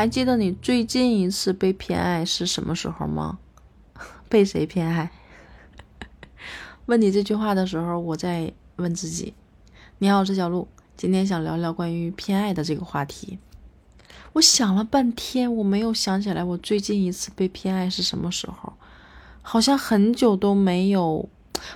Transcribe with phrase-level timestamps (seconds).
[0.00, 3.38] 还记得你最近一次被偏爱是什么时候吗？
[4.30, 5.10] 被谁偏爱？
[6.88, 9.34] 问你这句话的时候，我在问自己。
[9.98, 10.66] 你好，我是小鹿，
[10.96, 13.38] 今天想聊聊关于偏爱的这个话题。
[14.32, 18.72] 我想了半天，我没有想起来我最近一次被偏爱是什么时候，
[19.42, 21.28] 好像很久都没有，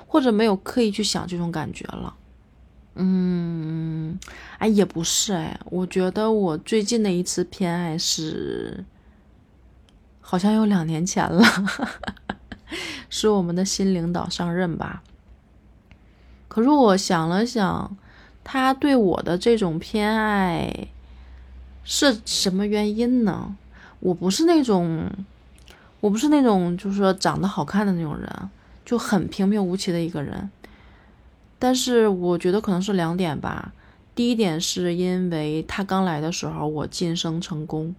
[0.07, 2.17] 或者没有刻意去想这种感觉了。
[2.97, 4.19] 嗯，
[4.59, 8.85] 哎，也不是哎，我觉得我最近的一次偏爱是，
[10.21, 11.45] 好像有两年前了，
[13.11, 15.03] 是我们的新领导上任吧。
[16.47, 17.97] 可是我想了想，
[18.45, 20.87] 他对我的这种偏爱
[21.83, 23.57] 是什么原因呢？
[23.99, 25.11] 我不是那种，
[25.99, 28.31] 我不是那种，就是说长得好看的那种人，
[28.85, 30.49] 就很平平无奇的一个人。
[31.65, 33.73] 但是我觉得可能是两点吧。
[34.15, 37.95] 第一点是因为他刚来的时候我晋升成功，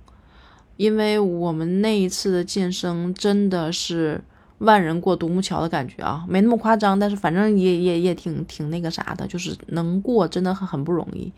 [0.77, 4.21] 因为我们那一次的晋升真的是
[4.59, 11.33] 万人过独木桥的感觉啊，没那么夸张，但是反正也也也挺挺那个啥的，就是能过真的很很不容易。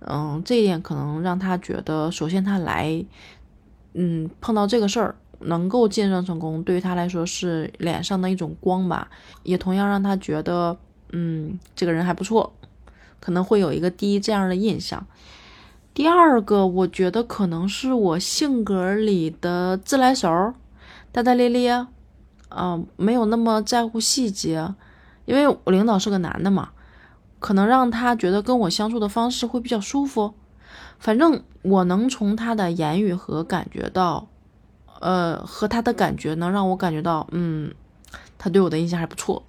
[0.00, 3.04] 嗯，这一点可能让他觉得，首先他来，
[3.92, 9.10] 嗯，碰到这个事儿能够晋升成功，对于他来说是脸上的一种光吧，
[9.42, 10.74] 也同样让他觉得。
[11.16, 12.52] 嗯，这个人还不错，
[13.20, 15.06] 可能会有一个第一这样的印象。
[15.94, 20.54] 第二个，我觉得可能是我性格里的自来熟，
[21.12, 21.86] 大大咧咧，
[22.48, 24.74] 嗯，没有那么在乎细节。
[25.24, 26.70] 因为我领导是个男的嘛，
[27.38, 30.34] 可能让他觉得跟我相处的方式会比较舒服。
[30.98, 34.26] 反正我能从他的言语和感觉到，
[35.00, 37.72] 呃，和他的感觉能让我感觉到，嗯，
[38.36, 39.44] 他对我的印象还不错。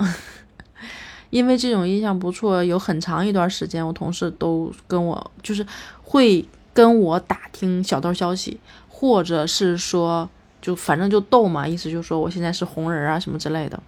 [1.36, 5.68] 因为这种印象不错，有很长一段时间，我同事都跟我就是
[6.02, 10.30] 会跟我打听小道消息，或者是说
[10.62, 13.84] 就反正就逗嘛，意思就是说我现在是红人啊什么之类的。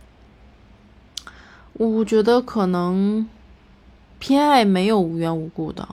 [1.71, 3.25] 我觉得可能
[4.19, 5.88] 偏爱没有无缘无故的，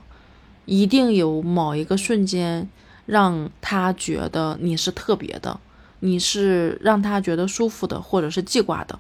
[0.65, 2.69] 一定有某一个瞬间
[3.07, 5.61] 让他觉得你是特别的，
[6.01, 8.99] 你是让他觉得舒服的，或者是记挂的，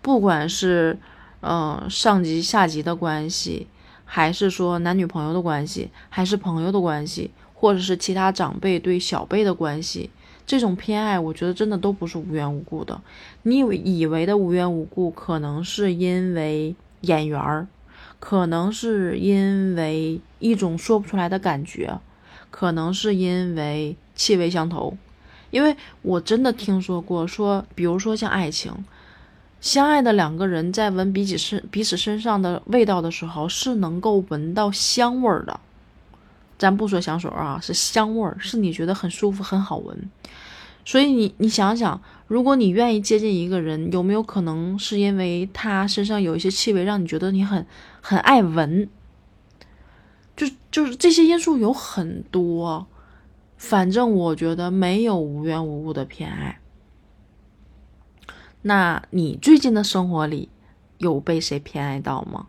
[0.00, 0.96] 不管是。
[1.40, 3.68] 嗯，上级下级的关系，
[4.04, 10.10] 还是说男女朋友的关系，还是朋友的关系，或者是其他长辈对小辈的关系，
[10.44, 13.00] 这种偏爱，我觉得真的都不是无缘无故的。
[13.44, 17.68] 你以为以为的无缘无故，可能是因为眼缘儿，
[18.18, 22.00] 可能是因为一种说不出来的感觉，
[22.50, 24.96] 可能是因为气味相投。
[25.50, 28.72] 因为我真的听说过，说比如说像爱情。
[29.60, 35.58] 相爱的两个人在闻彼此身彼此身上的味道的时候，是能够闻到香味儿的。
[36.56, 40.10] 咱不说香水啊，是香味儿，是你觉得很舒服、很好闻。
[40.84, 47.66] 所以你你想想，如果你愿意接近一个人，有没有可能是因为他身上有一些气味，让你觉得你很
[48.00, 48.88] 很爱闻？
[50.36, 52.86] 就就是这些因素有很多，
[53.56, 56.58] 反正我觉得没有无缘无故的偏爱。
[58.62, 60.48] 那你最近的生活里
[60.98, 62.48] 有被谁偏爱到吗？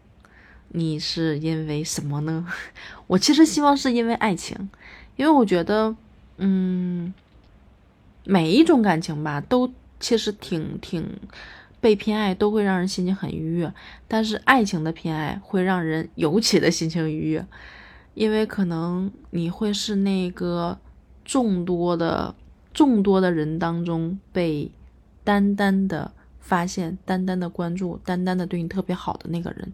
[0.69, 2.47] 你是因为什么呢？
[3.07, 4.69] 我其实希望是因为爱情，
[5.15, 5.95] 因为我觉得，
[6.37, 7.13] 嗯，
[8.23, 11.07] 每一种感情吧，都其实挺挺
[11.79, 13.71] 被偏爱都会让人心情很愉悦，
[14.07, 17.45] 但是爱情的偏爱会让人尤其的心情愉悦，
[18.15, 20.77] 因为可能你会是那个
[21.23, 22.33] 众多的
[22.73, 24.71] 众多的人当中被。
[25.29, 29.71] 单单的发现，单单的关注，单单的对你特别好的那个人，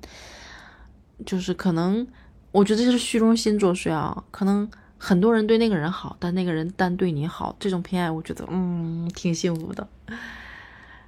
[1.26, 2.06] 就是可能，
[2.52, 4.22] 我觉得这是虚荣心作祟啊。
[4.32, 9.88] 可能很多人对那个人好，但那个人单对你好，这种偏爱，我觉得嗯挺幸福的。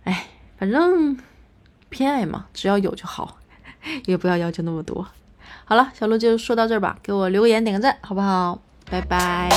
[0.05, 0.27] 哎，
[0.57, 1.17] 反正
[1.89, 3.39] 偏爱嘛，只要有就好，
[4.07, 5.05] 也不要要求那么多。
[5.65, 8.61] 好了，小鹿就说到这儿吧，给我留个言，点个赞，好不好？
[8.89, 9.49] 拜拜。